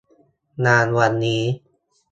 [0.65, 1.43] งานวันนี้